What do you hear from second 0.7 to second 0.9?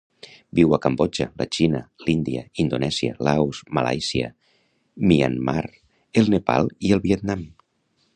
a